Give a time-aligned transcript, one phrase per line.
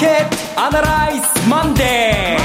[0.00, 2.38] ケットアナライズマンデ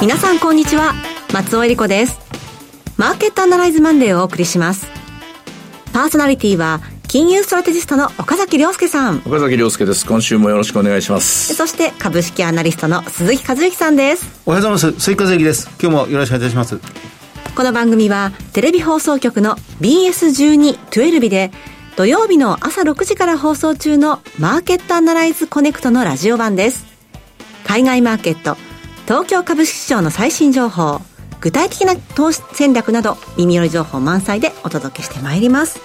[0.00, 0.92] 皆さんこんにちは。
[1.32, 2.18] 松尾恵理子です。
[2.96, 4.88] マーケットアナライズマンデーをお送りします。
[5.92, 9.18] パーソナリティは金融ストラテジストの岡崎亮介さん。
[9.24, 10.04] 岡崎亮介です。
[10.04, 11.54] 今週もよろしくお願いします。
[11.54, 14.26] そして株式アナリストの鈴木和之さんです。
[14.46, 15.00] おはようございます。
[15.00, 15.70] 鈴木和之です。
[15.80, 16.80] 今日もよろしくお願いいたします。
[17.54, 21.52] この番組はテレビ放送局の BS12-12 で
[21.98, 26.86] 土曜日の朝6時から放送中のマーケットアナライズコネクトのラジオ版です。
[27.66, 28.56] 海外マーケット
[29.08, 31.00] 東京株式市場の最新情報
[31.40, 35.80] 具体的な投資戦略など耳寄り情報満載でお届けしてまいります。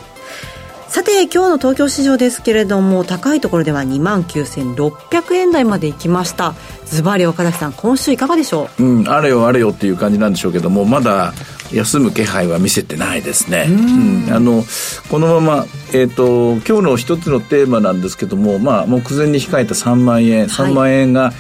[0.88, 6.54] さて今日の東京市場ですけれども高いところでは2万9600円台まで行きました。
[6.86, 8.84] ズバリ岡崎さん今週いかがでしょう？
[8.84, 11.34] うんあれよあれよっていう感じなんでしょうけどもまだ
[11.74, 13.68] 休む気配は見せてないですね。
[13.70, 14.64] うん、あの
[15.10, 21.34] このまま、えーと、今日の一つのテーマなんですけども、まあ、目前に控えた3万円3万円が、はい、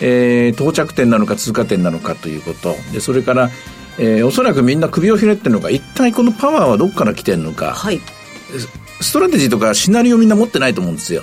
[0.00, 2.74] えー、到着点なのか通過点なのかということ。
[2.92, 3.50] でそれから、
[3.98, 8.00] えー、おそらくみんな首をひねってるのが一体このパワーはどこから来てるのか、はい、
[9.00, 11.22] ストラテジーとかシナリオみんな持ってないと思うんですよ。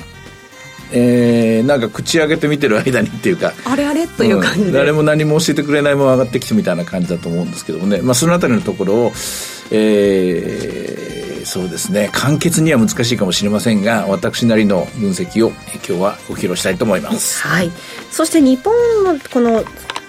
[0.92, 9.12] えー、なんか口開けて見てる間にっていうかあれあれという感じで、うん、誰も何も教えてくれないまま上がってきたみたいな感じだと思うんですけどもね、まあ、そのあたりのところを、
[9.72, 12.10] えー、そうですね。
[12.14, 17.42] 簡潔には難しいかもしれませんが私なりの分析を今日はお披露したいと思います。
[17.46, 17.72] はい、
[18.12, 19.64] そして日本のこの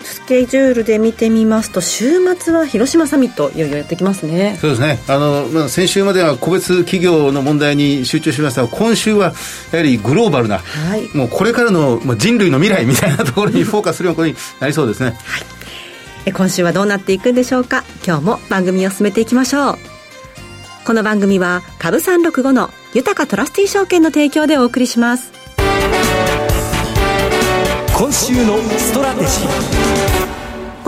[0.09, 4.59] スケジュールで見てみますと週末は広島サミットいよいよやってきますね。
[4.61, 4.99] そうですね。
[5.07, 9.35] あの、まあ、先週までは個別企業の問題に集中しましたが今週は
[9.73, 15.17] やはりグローバルな、はい、もうこれからの、まあ、人類の未来みたいなところにフォーカスするようになりそうですね、はい、
[16.27, 17.85] え今週はどうなっていくんでしょうか？
[18.07, 19.79] 今日も番組を進めていきましょう。
[20.87, 25.33] この番組は株365の豊かトラスティー証券の提供でお送りします
[27.99, 30.18] 今週のストラテジー。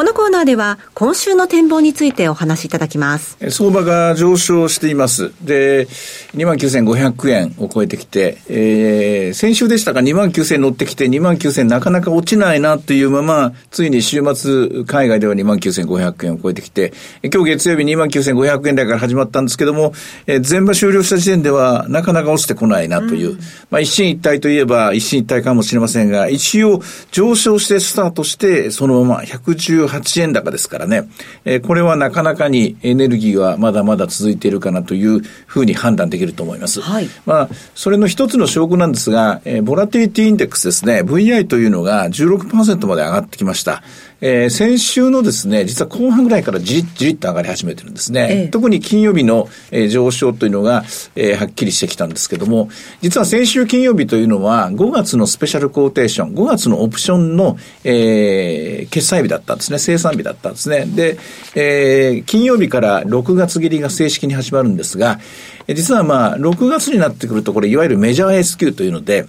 [0.00, 3.36] このコーナーでは今週の展望についてお話しいただきます。
[3.50, 5.30] 相場が上昇しています。
[5.42, 5.88] で、
[6.32, 19.92] 29,500円を超えてきて、えー、先週でしたが2万9000乗ってきて2万9000なかなか落ちないなというまま、ついに週末海外では2万9500円を超えてきて、今日月曜日2万9500円台から始まったんですけども、
[20.26, 23.38] えー、全場終了した時点ではなかなか落ちてこないなという、うん、
[23.68, 26.80] まあ一進一退といえば一進一退かもしれませんが、一応
[27.10, 31.08] 上昇してスタートして、そのまま110 8円高ですからね、
[31.44, 36.80] えー、これはなかなかにエネルギーはまだまだ続いているかなというふうに判断できると思います。
[36.80, 37.08] はい。
[37.26, 43.82] まあ、それの一つの証拠なんですが、えー、ボラティリティインデックスですね、VI というのが16%まで上がってきました。
[44.22, 48.28] えー、先週のですね、実は後半ぐらいからじりじりっと上がり始めてるんですね。
[48.30, 50.84] ええ、特に金曜日の、えー、上昇というのが、
[51.16, 52.68] えー、はっきりしてきたんですけども、
[53.00, 59.78] 実は先週金曜日というのは5月のスペシャルコーテーション、5月のオプションの、えー、決済日だったんですね。
[59.78, 60.84] 生産日だったんですね。
[60.84, 61.16] で、
[61.54, 65.18] えー、金曜日から6月切りが正式に始まるんですが、
[65.66, 69.26] 実はまあ、6月になってくると、これ、いわゆるメジャー S q というので、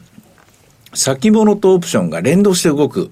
[0.94, 3.12] 先物とオプションが連動して動く。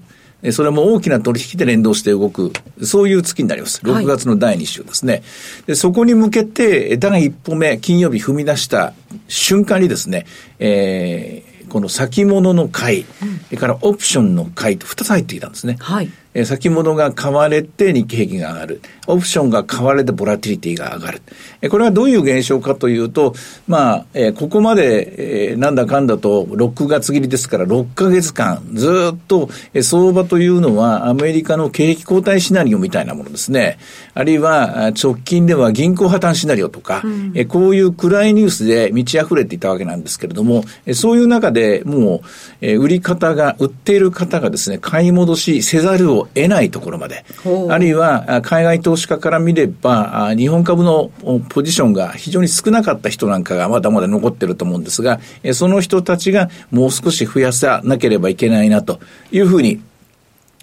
[0.52, 2.52] それも大きな取引で連動して動く、
[2.82, 3.80] そういう月になります。
[3.82, 5.12] 6月の第2週ですね。
[5.12, 5.22] はい、
[5.66, 8.94] でそこに向けて、第一歩目、金曜日踏み出した
[9.28, 10.26] 瞬間にですね、
[10.58, 13.04] えー、この先物の買い、
[13.48, 15.76] それからオプションの買いと2つ入ってきたんですね。
[15.80, 16.10] はい。
[16.32, 18.80] え先物が買われて日経平均が上がる。
[19.06, 21.22] オプションが買われてボラティリティが上がる。
[21.60, 23.34] えこれはどういう現象かというと、
[23.66, 33.78] まあ、えここまで、えなんだかんだと6月切りですから6ヶ月間ずっと、え相場というのはアメリカの景気後退シナリオみたいなものですね。
[34.14, 42.20] あるいは直近では銀行破綻シナリオとか、うん、えこういう暗いニュースで満ち溢れていたわけなんですけれども、えそういう中でもう、
[42.60, 47.24] え売り方が、売っている方がですね、買い戻しせざるを得ないところまで、
[47.68, 51.10] あるいは海外投資家から見れば、日本株の
[51.48, 55.20] ポジションが非常に少なかった人なんかがまだまだ残ってると思うんですが、
[55.52, 59.00] その人たちがもう少し増やさなければいけないなと
[59.32, 59.80] いうふうに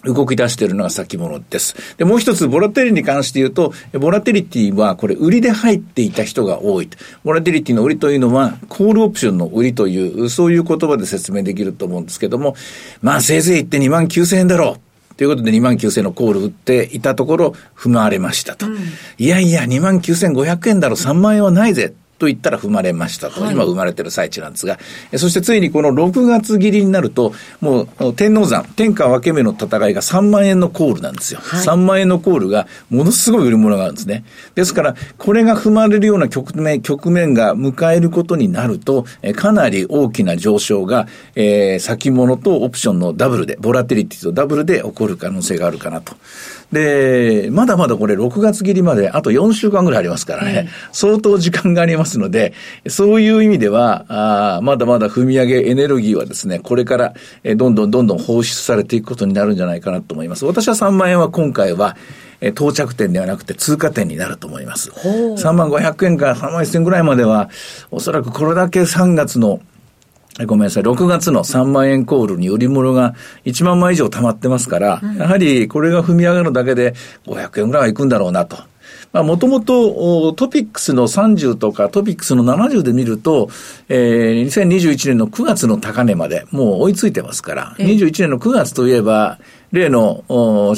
[0.04, 1.76] 動き出しているのが先物です。
[1.98, 6.90] で、もう一つ、ボラテリに関して言うと、ボラテリティは、これ、売りで入っていた人が多い。
[7.24, 12.56] ボラテリティの売りというのは、コールオプションの売りという、そういう言葉で説明できると思うんですけども、
[13.02, 14.87] まあ、せいぜい言って2万9000円だろう。
[15.18, 18.68] ということで2万9000のコール売っていたところ、踏まわれましたと。
[18.68, 18.78] うん、
[19.18, 21.94] いやいや、2万9500円だろ、3万円はないぜ。
[22.18, 24.80] と言ったら踏まれましたと、はい、今生まれてる最中なんですが、
[25.18, 31.40] そしてついにこの6月切りになると、もう天王山、天下分け目の戦いが3万円のコールなんですよ。
[31.42, 34.24] はい、3万円のコールがものすごい売り物があるんですね。
[34.56, 39.06] ですから、これが踏まれるような局面、局面が迎えることになると、
[39.36, 46.16] かなり大きな上昇が、えー、先物とオプションのダブルで、ボラティリティとダブルで起こる可能性があるかなと。
[46.72, 52.54] で、まだまだこれ6月切りまであと4週間ぐらいありますからね、相当時間がありますので、
[52.88, 60.46] そういう意味では、あまだまだ踏み上げエネルギーはですね、これから、えどんどんどんどん放出されていくことになるんじゃないかなと思います。
[60.46, 61.96] 私は3万円は今回は、
[62.40, 64.92] え到着点ではなくて通過点になると思います。
[64.92, 67.50] 3万500円から3万1000円ぐらいまでは、
[67.92, 69.62] おそらくこれだけ3月の
[70.46, 76.94] ごめんなさい、6月の3万円コールに売り物が1万枚以上溜まってますから、うん、やはりこれが踏み上がるだけで
[77.26, 78.58] 500円ぐらいはいくんだろうなと。
[79.14, 83.50] まあ、もともとトピックスの30とかトピックスの70で見ると、
[83.88, 89.40] えー、2021年の9月の高値までもう追いついてますから、21年の9月といえば、
[89.72, 90.24] 例の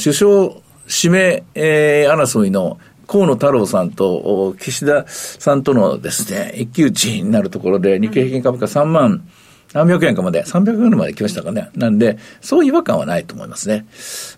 [0.01, 0.51] 首相
[0.87, 9.27] 指名、えー、争いの河野太郎さんと岸田さんとのですね、一騎打ちになるところで日経平均株価3万
[9.73, 11.69] 何百円かまで、300円まで来ましたかね。
[11.75, 13.85] なんで、そういう違和感はないと思いますね。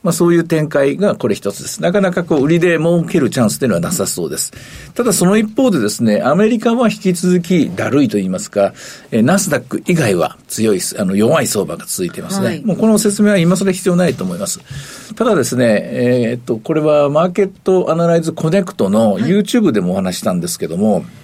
[0.03, 1.81] まあそういう展開がこれ一つです。
[1.81, 4.51] なかなかこう、売りで儲けるチャンスというのはなさそうです。
[4.93, 8.73] ただその一方でですね、アメリカは引き続きだるいと言いますか、
[9.11, 12.47] えナスダック以外は強い、あの、弱い相場が続いていますね。
[12.47, 14.59] はい、もうこの説明は今更必要ないと思います。
[15.15, 21.20] ただですね、えー、っと、これはマーケットアナライズコネクトの YouTube でもお話したんですけども、はい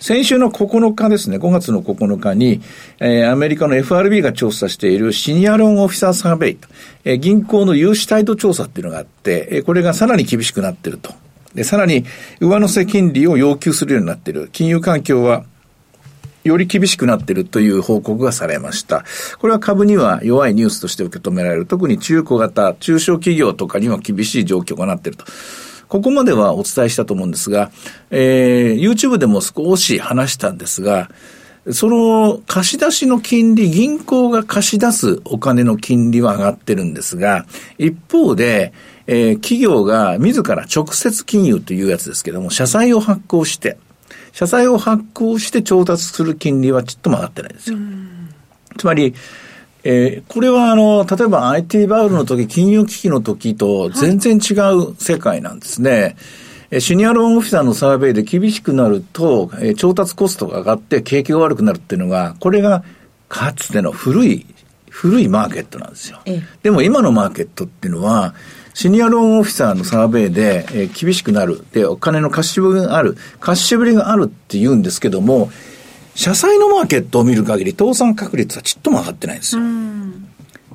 [0.00, 2.60] 先週の9日ですね、5月の9日に、
[3.00, 6.68] えー、アメリカの FRB が調査している Senior Loan Officer Survey と、
[7.04, 11.12] えー、銀行の融資態度調査っていうのがあって、えー、これがさらに厳しくなってると。
[11.54, 12.04] で、さらに
[12.40, 14.48] 上乗せ金利を要求するようになっている。
[14.52, 15.44] 金融環境は
[16.44, 19.04] より厳しくなっているという報告がされました。
[19.38, 21.66] これは株には弱いニュースとして受け止められる。
[21.66, 25.24] 特に中古型、中小企業とかには厳しい状況がなっていると。
[25.88, 27.70] ここまではお伝えしたと思うんですが、
[28.10, 31.10] えー、YouTube でも少し話したんですが、
[31.70, 37.46] その貸し出しの金利、銀行が貸し出すお金の金利は上がってるんですが、
[37.78, 38.72] 一方で、
[39.06, 43.78] えー、企業が自ら直接金融というやつですけども、社債を発行して、
[44.32, 47.78] 社債を発行して調達する金利はちっとも上がってないんですよ。
[48.78, 49.14] つまり、
[49.90, 56.14] えー、これはあの、例えば IT バブルの時、金融危機の時と全然違う世界なんですね。
[56.70, 62.84] はい、シニアローンオフィサーのサーベイで厳しくなると、えー、調達コストが上がって景気が悪くなるっていうのが、これが
[63.30, 64.46] かつての古い、
[64.90, 66.20] 古いマーケットなんですよ。
[66.62, 68.34] でも今のマーケットっていうのは、
[68.74, 71.64] シニアローンオフィサーのサーベイで、えー、厳しくなる。
[71.72, 73.16] で、お金の貸しぶりがある。
[73.40, 75.50] 貸しぶりがあるって言うんですけども、
[76.18, 79.62] 社債のマーケットを見る限り、倒産確率はちっとも上がってないんですよ。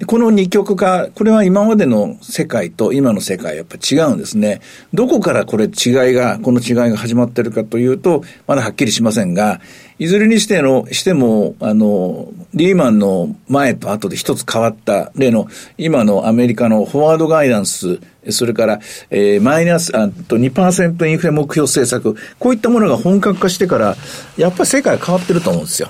[0.08, 4.60] この二極化、これは今までの世界と今の世界やっぱ違うんですね。
[4.92, 5.72] どこからこれ違い
[6.14, 9.62] が、この違いが始まってるかというと、まだはっきりしませんが、
[10.00, 15.48] いずれにしての、しても、あの、リーマンの前と後で一つ変わった例の、
[15.78, 18.00] 今のアメリカのフォワードガイダンス、
[18.30, 18.80] それから、
[19.12, 23.96] えー、マイナス、あと2%インフレ目標政策、こういったものが本格化してから、
[24.38, 25.90] やっぱ世界変わってると思うんですよ。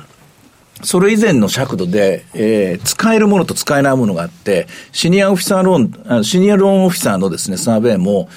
[0.81, 8.30] それ以前の尺度で、えー、使えるものと使えないものがあって、シニアオフィサーローン、シニアローンオフィサーのですね、サーベイも、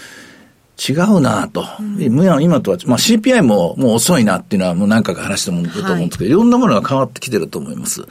[0.79, 8.05] 違うなと、うん、今とは、まあ、CPI ももう遅いなっていうのはもう何回か話してもると思うんですけど、はい、いろんなものが変わってきてると思います。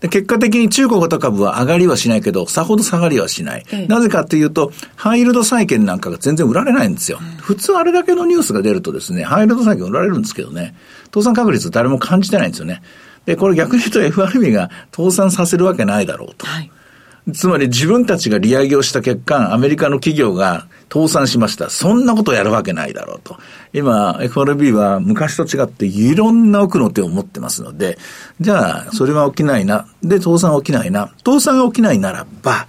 [0.00, 3.64] で結果的に中国型株は上がりはしないけど、さほど下がりはしない。
[3.86, 7.18] なぜかっていうと、ハイルド債券なんかが全然売られないんですよ。
[7.20, 10.74] うん、普通あれだけのニュースが出るとですね、ハイルド債券売られるんですけどね、
[11.14, 12.82] 倒産確率誰も感じてないんですよね。
[13.28, 16.46] で、これ逆に言うと FRB が倒産させるわけないだろうと。
[16.46, 16.70] はい
[17.34, 21.68] つまり自分たちが利上げをした結果、アメリカの企業が倒産しました。
[21.68, 23.36] そんなことをやるわけないだろうと。
[23.74, 27.98] 今、FRB は昔と違っていろんな奥の手を持ってますので、
[28.40, 29.86] じゃあ、それは起きないな。
[30.02, 31.12] で、倒産は起きないな。
[31.18, 32.66] 倒産が起きないならば、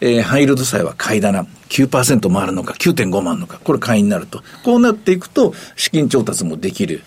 [0.00, 1.46] えー、ハイルド債は買いだな。
[1.68, 4.44] 9%回るのか、9.5万のか、これ買いになると。
[4.64, 7.02] こうなっていくと、資金調達もできる。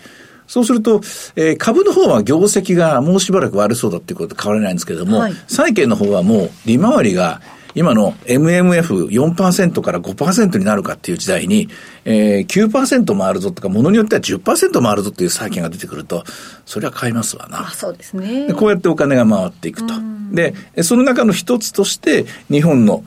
[0.46, 1.00] そうすると、
[1.36, 7.40] えー、株の方は業績がもうしばらく悪そうだっていうこと変わらないんですけれども、はい、債券の方はもう利回りが
[7.74, 11.68] 今の MMF4% から5%になるかっていう時代に、
[12.04, 16.24] えー、9%回るぞとか、ものによっては10%回るぞっていう債券が出てくると、
[16.66, 17.70] それは買いますわな。
[17.70, 18.52] そうですね。
[18.54, 19.94] こうやってお金が回っていくと。
[20.32, 23.04] で、その中の一つとして、日本の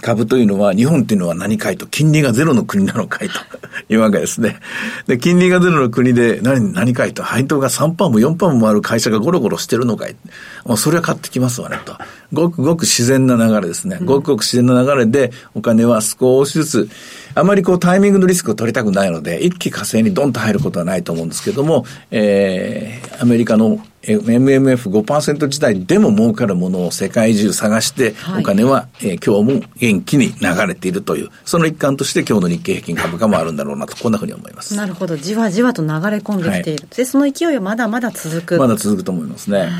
[0.00, 3.34] 株というのは、日本というのは何かいと、金利がゼロの国なのかいと
[3.92, 4.58] いうわけですね。
[5.06, 10.16] で、金利がゼロの国で何、何かいと、配当が3パーも4パーもある会社がゴロゴロしてるのかい。
[10.64, 11.96] もうそれは買ってきますわね、と。
[12.32, 13.98] ごくごく自然な流れですね。
[14.02, 16.88] ごくごく自然な流れで、お金は少しずつ、
[17.34, 34.76] あまりこうタイミングのリスクを取りたくないので、一気火星にドンと入ることはないと思うんですけども、えー、アメリカの MMF5% 時代でも儲かるものを世界中探して、お金は、えー、今日も元気に流れているという、その一環として今日の日経平均株価もあるんだろうなと、こんなふうに思います。
[34.76, 35.16] なるほど。
[35.16, 36.82] じわじわと流れ込んできている。
[36.82, 38.58] はい、で、その勢いはまだまだ続く。
[38.58, 39.70] まだ続くと思いますね。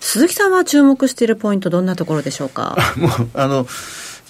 [0.00, 2.76] 鈴木さんは注目しているポイント、どんなところでしょうか？
[2.96, 3.66] もう、あの、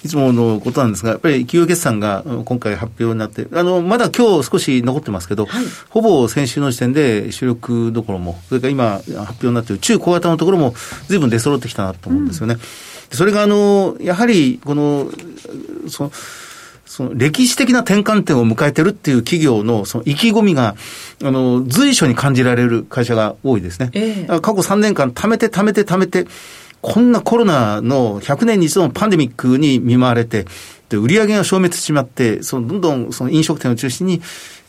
[0.04, 10.74] いつものことなんですが、やっぱり企業決算が今回発表になって、あの、まだ今日少し残ってますけど、はい、ほぼ先週の時点で主力どころも、それから今発表になっている中小型のところも
[11.08, 12.54] 随分出揃ってきたなと思うんですよね。
[12.54, 15.10] うん、それがあの、やはり、この、
[15.88, 16.12] その、
[16.90, 20.74] その歴史的な転換点を迎えてるっていう企業のその意気込みが、
[21.22, 23.90] あの、随所に感じられる会社が多いですね。
[23.92, 26.26] えー、過去3年間貯めて貯めて貯めて、
[26.82, 30.46] こんなコロナの100年に一度のパンデミックに見舞われて、
[30.88, 34.20] で、売り上げが消滅してしまって、その、どんどんその飲食店を中心に、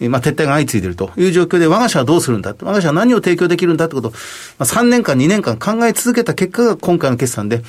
[0.10, 2.54] まあ、撤退が相次いでいるという状況で、我が社はどうするんだ？
[2.62, 4.18] 我が社は何を提供できるんだってことを、ま
[4.60, 7.64] あ、3年間、2年間考え続けた結果が今回の決算で、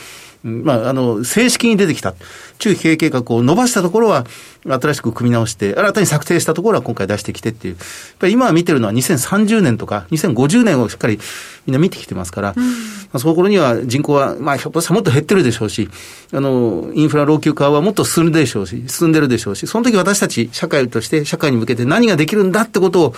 [0.45, 2.15] まあ、あの、正式に出てきた。
[2.59, 4.27] 中期経営計画を伸ばしたところは、
[4.65, 7.75] 新しく組み直して、新たに策定したところは今回出してきてっていう。
[7.75, 7.85] やっ
[8.19, 11.19] ぱり今見てるのは2030年とか2050年をしっかり
[11.67, 12.73] みんな見てきてますから、うん、ま
[13.15, 15.89] あ、その頃には人口は、まあ、ひょっとしたらもっと減ってるでしょうし、
[16.33, 23.15] あの、インフラ老朽化はもっと進んでるでしょうし、進んでるでしょうし、その時私たち社会として社会に向けて何ができるんだってことを、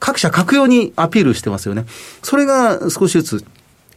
[0.00, 1.86] 各社各用にアピールしてますよね。
[2.22, 3.44] それが少しずつ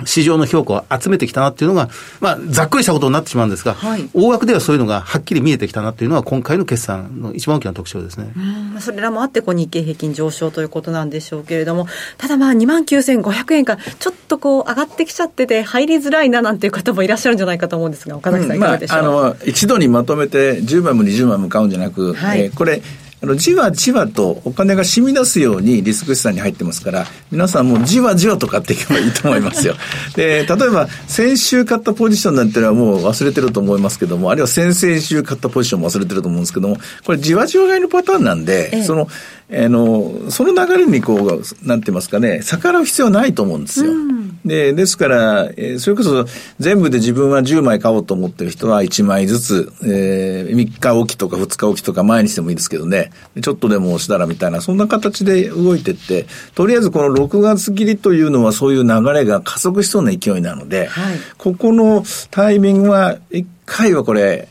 [0.04, 8.34] 市場の評価を集めてきたなっていうのが、まあ、ざっくりしたことになってしまうんですが、はい、大枠ではそういうのがはっきり見えてきたなっていうのは、今回の決算の一番大きな特徴ですね。
[8.80, 11.88] それらもあって、こう日経平均上昇ということなんでしょうけれども、
[12.18, 22.82] ただまあ、2万9500円から、ちょっとこう、上がってきちゃってて、入りづらいななんていう方もいらっしゃるんじゃないかと思うんですが、岡崎さん、いかがでしょう、うんまあ、あの一度にまとめて、10万も20万も買うんじゃなく、はい、えー、これ、
[23.22, 29.76] あの、じわじわとお金が染み出すようにリスク資産に入ってますから、皆さんもじわじわと買っていけばいいと思いますよ。
[30.16, 39.08] で、例えば、先週買ったポジションなんてのはもう忘れてると思いますけども、あるいは先々週買ったポジションも忘れてると思うんですけども、これじわじわ買いのパターンなんで、ええ、その、
[39.52, 43.92] あの、その流れにこう、なんて言いますかね、逆らう必要はないと思うんですよ。
[43.92, 46.26] うん、で、ですから、えー、それこそ
[46.60, 53.05] 全部で自分は10枚買おうと思ってる人は1枚ずつ、えー、3日おきとか2日おきとか毎日でもいいですけどね、
[53.42, 64.50] ちょっとでも押したらみたいな、そんな形で動いてって、とりあえずこの6月切りというのはそういう流れが加速しそうな勢いなので、はい、ここのタイミングは、1回はこれ、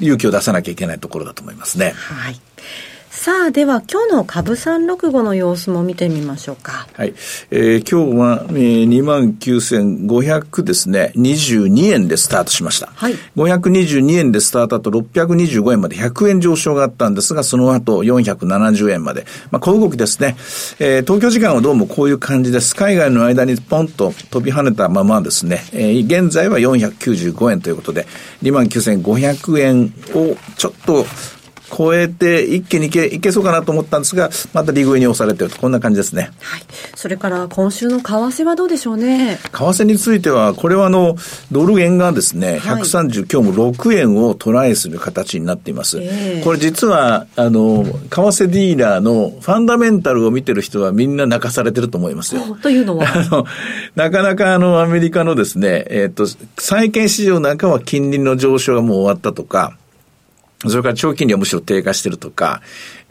[0.00, 1.92] 勇気を出さなきゃいけないところだと思いますね。
[1.96, 2.40] はい。
[3.26, 6.86] さあ、では今日の株365の様子も見てみましょうか。
[6.92, 7.12] はい。
[7.50, 12.86] えー、今日は、えー、29,500ですね、22円でスタートしました。
[12.94, 13.14] はい。
[13.34, 19.26] 522円でスタートと625円まで100円上昇があったんですが、その後470円まで。
[19.50, 20.36] まあ、小動きですね。
[20.78, 22.76] えー、東京時間はどうもこういう感じです。
[22.76, 28.06] 海外の間にポンと飛び跳ねたままですね、えー、現在は495円ということで、
[28.44, 31.04] 29,500円をちょっと
[31.70, 36.30] 超えて一気にいけいけそうかなと思ったんですが、また利食いに押されてると、こんな感じですね。
[36.40, 36.62] はい。
[36.94, 39.38] それから今週の為替はどうでしょうね？
[39.42, 41.16] 為替については、これはあの、
[41.50, 45.98] ドル円がですね、はい、130、今日も6円をトライする形になっています。
[46.00, 52.56] えー、これ実は、あの、為替ディーラーのファンダメンタルを見てる人はみんな泣かされてると思いますよ。
[52.62, 53.06] というのは？
[53.12, 53.46] あの、
[53.94, 56.26] なかなかあの、アメリカのですね、えっ、ー、と、
[56.58, 59.76] 債券市場なんかは金利の上昇がもう終わったとか、
[60.60, 62.62] それから長期金利はむしろ低下してるとか、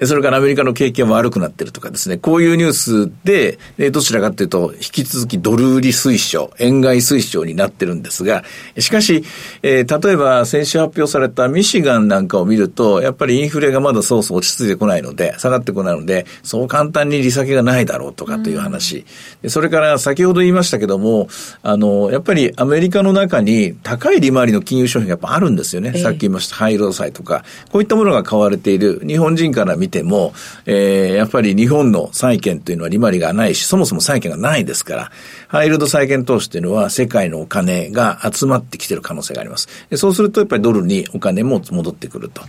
[0.03, 3.57] それからアメリカの景気が悪くなってるとかですね、こういうニュースで、
[3.91, 8.43] どちらかというと、引き続きドル売り推奨、円買い推奨になってるんですが、
[8.77, 9.23] しかし、
[9.63, 19.05] えー、例えば先週発表されたミシガンなんかを見ると、やっぱりインフレがまだそうそう落ち着いてこないので、下がってこないので、そう簡単に利下げがないだろうとかという話。
[19.43, 21.29] うん、それから先ほど言いましたけども、
[21.63, 25.93] あの、やっぱりアメリカの中に高い利回りの金融商品がやっぱあるんですよね。
[25.95, 30.33] えー、さっき言いました、ハイロー債とか、こういったものが買われている、日本人から見見ても、
[30.65, 35.11] えー、やっぱり日本の債券というのは利回りがないし、そもそも債券がないですから、
[35.47, 39.67] ハイルド債券投資というのは世界のお金が集まってきてる可能性があります。
[39.95, 42.41] そうするとやっぱりドルにお金も戻ってくると。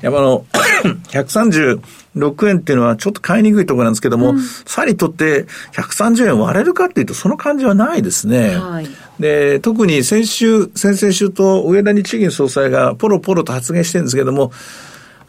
[0.00, 0.46] やっぱあの、
[1.12, 8.56] 136円っていうのはちょっと買いにくいところなんですけども、うん、さりとって130円割れるかっていうとその感じはないですね。
[8.56, 8.88] はい、
[9.20, 14.52] で、特に先週、先々週と上田日銀総裁がポロポロと発言してるんですけども、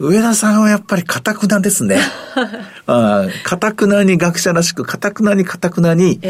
[0.00, 1.98] 上田さんはやっぱり堅くなですね。
[2.86, 6.20] かたくなに学者らしく、かたくなにかたくなに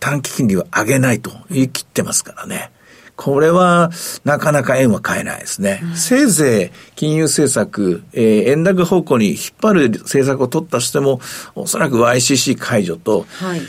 [0.00, 2.72] 短期金利を上げないと言い切ってますからね。
[3.14, 3.90] これは、
[4.24, 5.80] なかなか円は買えないですね。
[5.82, 11.20] うん、せいぜい、金融政策、えー、円高方向に引っ張る政策を取ったとしても、
[11.54, 13.60] おそらく YCC 解除と、はい、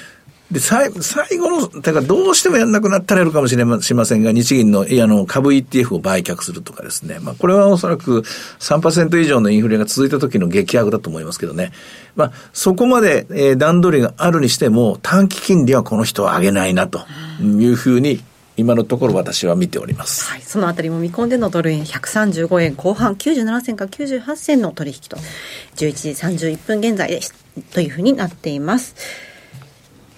[0.51, 7.19] で、最最後の、だからどうしてもやんなくなったらやるかもしれませんが、日銀の、いや、あの、株 ETF を売却するとかですね。
[7.21, 8.23] まあ、これはおそらく
[8.59, 11.71] 3%以上のインフレが続いた時の激悪だと思いますけどね。
[12.15, 17.05] まあ、そこまで、えー、段取りがあるにしても、短期金利はこの人は上げないな、と
[17.41, 18.21] いうふうに
[18.57, 20.29] 今のところ私は見ております。
[20.29, 25.17] はい、そのあたりも見込んでのドル円135円後半97銭から98銭の取引と
[25.75, 27.33] 11時31分現在です
[27.71, 28.95] というふうになっています。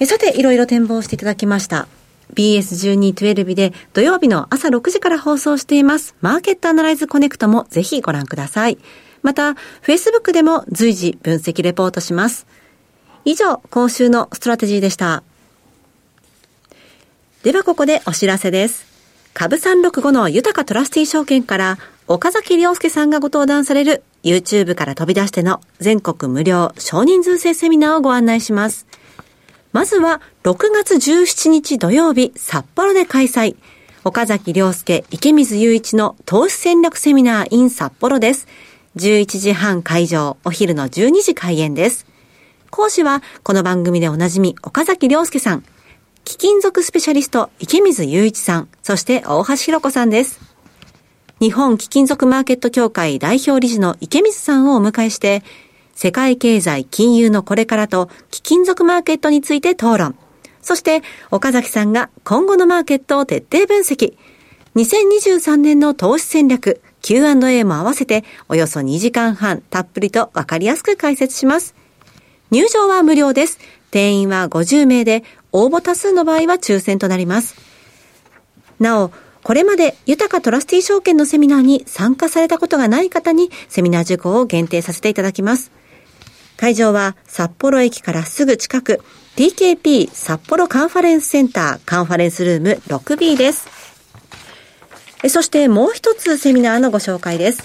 [0.06, 1.88] さて、いろいろ展望していただきました。
[2.34, 8.78] BS1212 で土曜日の朝6時から放送していますマーケットアナライズコネクトもぜひご覧ください。
[9.22, 12.46] また、Facebook でも随時分析レポートします。
[13.26, 15.24] 以上、今週のストラテジーでした。
[17.44, 18.86] ではここでお知らせです。
[19.34, 28.86] 株365の豊かトラスティー証券から岡崎良介さんがご登壇される YouTube から飛び出しての全国無料少人数制セミナーをご案内します。
[29.74, 33.56] まずは6月17日土曜日札幌で開催。
[34.04, 38.48] 岡崎良介池水雄一の投資戦略セミナー in 札幌です。
[38.98, 42.06] 11時半会場、お昼の12時開演です。
[42.70, 45.64] 講師はこの番組でおなじみ岡崎良介さん。
[46.24, 50.40] 貴金属スペシャリスト池水雄一さん、そして大橋弘子さんです。
[51.40, 55.42] 日本貴金属マーケット協会代表理事の池水さんをお迎えして、
[55.96, 60.16] 世界経済金融のこれからと貴金属マーケットについて討論。
[60.62, 64.16] そして、岡崎さんが今後のマーケットを徹底分析。
[64.76, 71.76] 2023年の投資戦略、Q&A も合わせておよそ2時間半たっぷりとわかりやすく解説します。
[72.50, 73.60] 入場は無料です。
[73.92, 77.56] 定員は50名で、応募多数の場合は抽選となります。
[78.80, 79.12] なお、
[79.44, 85.72] これまで豊かトラスティ証券のセミナーに参加されたことがない方にセミナー受講を限定させていただきます。
[86.64, 89.02] 会場は札幌駅からすぐ近く
[89.36, 93.68] TKP 札幌カンファレンスセンターカンファレンスルーム 6B です。
[95.28, 97.62] そしてもう一つセミナーのご紹介です。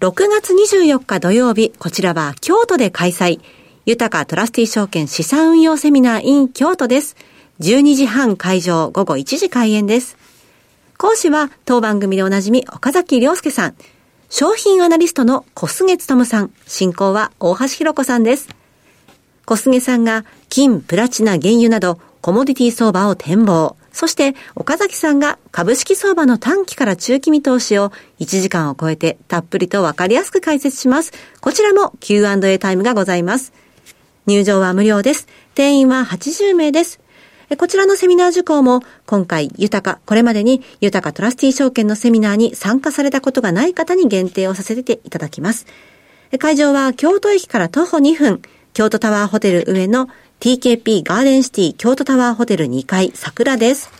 [0.00, 3.40] 6月24日土曜日、こちらは京都で開催。
[3.86, 7.16] 豊かトラスティ証券資産運用セミナー in 京都です。
[7.60, 10.18] 12時半会場、午後1時開演です。
[10.98, 13.74] 講師は当番組でおなじみ岡崎良介さん。
[14.36, 16.50] 商品アナリストの小菅勤さん。
[16.66, 18.48] 進行は大橋弘子さんです。
[19.46, 23.76] 小菅さんが金、プラチナ、原油などコモディティ相場を展望。
[23.92, 31.12] そして岡崎さんが株式相場の短期から中期見通しを1時間を超えてたっぷりとわかりやすく解説します。
[31.40, 33.52] こちらも Q&A タイムがございます。
[34.26, 35.28] 入場は無料です。
[35.54, 36.98] 定員は80名です。
[37.56, 45.66] こちらのセミナー受講も、今回、豊か、これまでに豊かトラスティ証券のセミナーに参加されたことがない方に限定をさせていただきます。
[46.38, 50.08] 会場は京都駅から徒歩2分、京都タワーホテル上の
[50.40, 53.90] TKP ガーデンシティ京都タワーホテル2階桜です。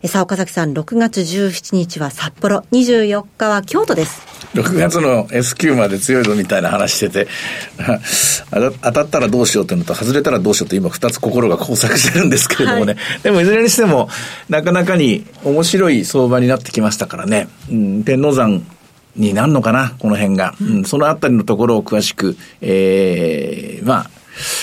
[0.06, 4.32] さあ、岡崎さん、6月17日は札幌、24日は京都です。
[4.53, 7.27] 6月の S q まで強いぞみたいな話してて、
[8.81, 12.93] 当たったらどうしようっていうのと、外れたらどうしようって今2つ心が交錯してるんですけれどもね。
[12.93, 14.09] はい、でもいずれにしても、
[14.49, 17.47] なかなかに面白い相場になってきましたからね。
[17.71, 18.65] うん、天王山
[19.15, 20.55] になるのかな、この辺が。
[20.61, 24.09] うん、そのあたりのところを詳しく、ええー、まあ、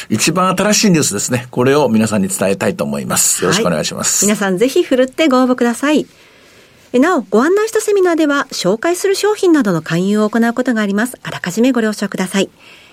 [0.08, 1.46] 一番新しいニュースですね。
[1.50, 3.44] これを皆さんに伝えたいと思います。
[3.44, 4.24] よろしくお願いします。
[4.24, 6.06] はい、皆さんぜひふるってご応募ください。
[6.98, 11.18] なお、ご案内したセミナーでは、紹介する商品などの勧誘を行うことがあります。
[11.22, 12.50] あらかじめご了承ください。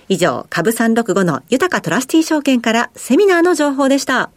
[0.07, 4.29] 以上、株365の豊かトラスティ証券からセミナーの情報でした。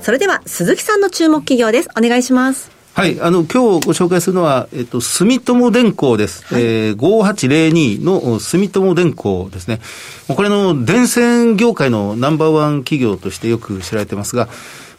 [0.00, 1.88] それでは、鈴木さんの注目企業です。
[1.96, 2.81] お願いします。
[2.94, 3.18] はい。
[3.22, 6.44] あの、今日ご紹介するのは、えっと、住友電工です。
[6.44, 9.80] はい、えー、5802の住友電工ですね。
[10.28, 14.48] これの電線業界のナンバーワン企業としてよく知られてますが、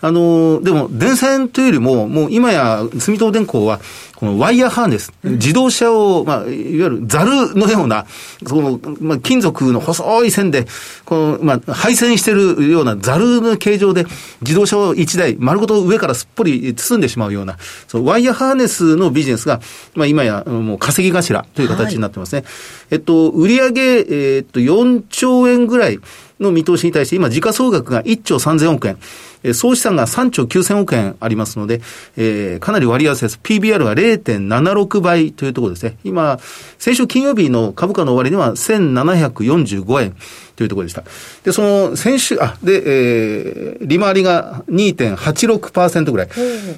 [0.01, 3.79] あの、でも、電線というよりも、もう今や、住友電工は、
[4.24, 8.06] このワイヤーハーネス、自動車を、まあ、いわゆるザルのような、
[8.48, 10.66] その、まあ、金属の細い線で、
[11.04, 14.06] この、まあ、配線してるようなザルの形状で、
[14.40, 17.58] 自動車を一台、丸ごと上からすっぽり包んでしまうような、
[17.90, 19.60] そのワイヤーハーネスのビジネスが、
[19.94, 22.44] まあ、今や、もう稼ぎ頭という形になってますね。
[22.44, 22.50] はい、
[22.92, 26.00] えっと、売上えっと、4兆円ぐらい
[26.40, 28.98] の見通しに対して、今、時価総額が1兆3000億円。
[29.44, 31.82] え総資産が3兆9000億円ありますので、
[32.18, 33.40] えー、かなり割安です。
[33.44, 35.97] PBR が0.76倍というところですね。
[36.04, 36.39] 今、
[36.78, 40.15] 先週金曜日の株価の終わりには1745円
[40.56, 41.04] というところでした。
[41.43, 46.30] で、その先週、あ、で、えー、利回りが2.86%ぐらい。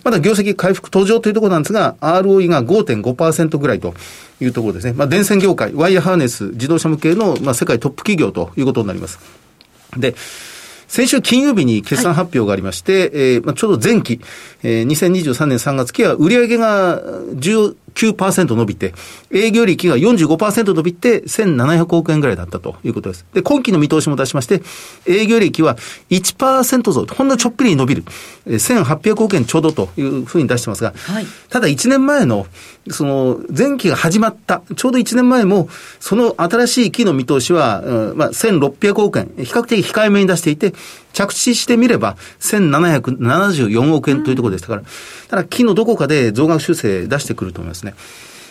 [0.03, 3.93] まだ業績回復途上というところなんですが、ROE が5.5%ぐらいと
[4.39, 4.93] いうところですね。
[4.93, 9.19] まあ、電線業界、ワイヤーハーネス、自動車向けの、まあ、世界トップ企業ということになります。
[9.97, 10.15] で、
[10.87, 14.21] 先週金曜日に決算発表がありまして、はい、えー、まあ、ちょうど前期、
[14.63, 18.93] えー、2023年3月期は売上が10 9%伸びて、
[19.31, 23.25] 営業利益が45%伸びて、1700億円ぐらいだったということです。
[23.33, 24.61] で、今期の見通しも出しまして、
[25.07, 25.77] 営業利益は
[26.09, 28.03] 1%増、ほんのちょっぴりに伸びる、
[28.45, 32.45] 1800億円ちょうどというふうに出してますが、はい、ただ1年前の、
[32.91, 40.73] その、前期が始まった、ちょうど1年前も、その新しい期の見通しは、うん、まあ、1600億円、比較的控えめに出していて、
[41.15, 44.83] 着地してみれば、1774億円というところでしたから、
[45.29, 47.95] ただ、木のどこかで増額修正出してくると思いますね。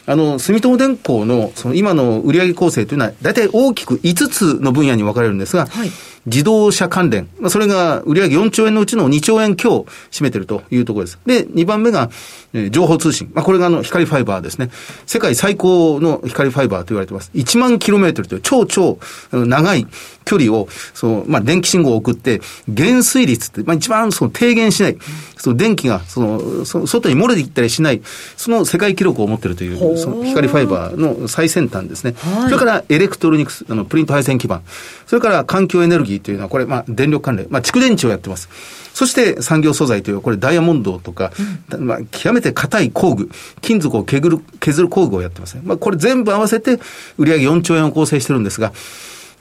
[0.06, 5.90] あの、住友電工の、その今の売上構成というのは、大体大きく5つの分野に分かれるんですが、はい、
[6.26, 11.18] 自動車関連、まあ、それが売上4兆円のうちの2兆円強占めてるというところです。
[11.26, 12.10] で、2番目が、
[12.52, 13.30] えー、情報通信。
[13.34, 14.70] まあ、これがあの、光ファイバーですね。
[15.06, 17.30] 世界最高の光ファイバーと言われています。
[17.34, 18.98] 1万キロメートルという超超
[19.32, 19.86] 長い
[20.24, 24.98] 距離を、その、まあ、電気信号を送って、減衰率って、まあ、一番その低減しない、
[25.36, 28.00] その電気が、その、その外に漏れていったりしない、
[28.36, 32.14] その世界記録を持っているという、その光ファイバーの最先端ですね。
[32.44, 34.62] それからエレクトロニクス、あの、プリント配線基板。
[35.06, 38.48] それから環境エネルギーというのは、これ、まあ、電力関連、まあ、蓄電池をやってます。
[38.94, 41.32] そして産業素材という、これダイヤモンドとか、
[41.72, 45.62] うん、まあ、極めて硬い工具、金属を削る、削る工具をやってますね。
[45.64, 46.78] まあ、これ全部合わせて
[47.18, 48.72] 売上4兆円を構成してるんですが、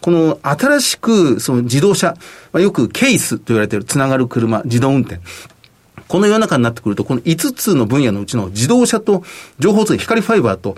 [0.02, 2.18] この新しくその自動車、
[2.52, 5.22] まあ、よくケースと言われているつながる車、自動運転。
[6.08, 9.24] この世の中になってくると、この5つの分野のうちの自動車と
[9.60, 10.76] 情報通信、光ファイバーと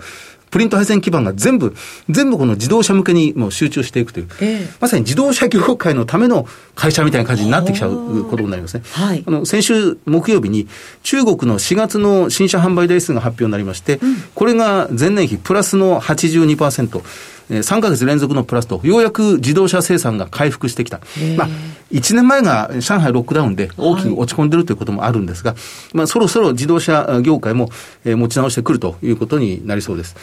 [0.50, 1.74] プリント配線基板が全部、
[2.08, 8.82] 全部この自動車向けにもう集中していくという、えー、まさに自動車業界のための会社みたいな感じになってきちゃうことになりますね。
[8.92, 10.68] はい、あの先週木曜日に
[11.02, 17.02] 中国の4月の新車販売台数が発表になりまして、うん、これが前年比プラスの82%。
[17.50, 21.00] 3ヶ月連続のプラスと、ようやく自動車生産が回復してきた。
[21.36, 21.48] まあ、
[21.92, 27.70] 1年前が上海ロックダウンで大きく落ち込んでるということもあるんですが、はい、まあ、そろそろ自動車業界も
[28.04, 30.16] 持ち直してくるということになりそうです。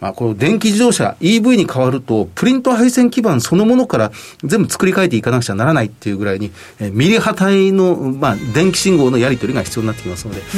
[0.00, 4.12] まあ、この電気自動車、EV に変わると、プリント配線基板そのものから
[4.44, 10.48] 全部作り変えていかなくちゃならないっていうぐらいに、えミリ波帯の、まあ、電気信号のやり取りが必要になってきますので、うん、ま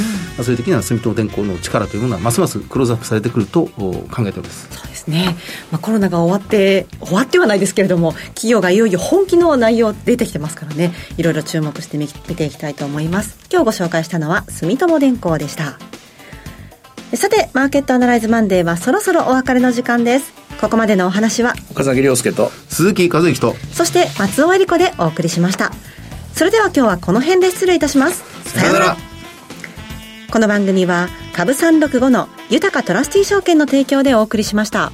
[0.41, 4.90] あ、そういう時には住友電工の力というものは、ますますクローズアップされてくると考えております。
[5.01, 5.35] ですね。
[5.71, 13.37] まあ、コロナが終わって、終わってはないですけれども、企業がいよいよ本気の内容出てきてますからね、いろいろ注目してみ見ていきたいと思います。
[13.51, 15.79] 今日ご紹介したのは、住友電工でした。
[17.15, 20.31] さて、マーケットアナライズマンデーはそろそろお別れの時間です。
[20.61, 25.71] ここまでのお話は、岡崎亮介と、鈴木和之と、そして松尾恵理子でお送りしました。
[26.33, 28.23] それでは今日はこの辺で失礼いたします。
[28.45, 29.10] さよなら。
[30.31, 34.93] この番組は、株365の豊かトラスティ証券の提供でお送りしました。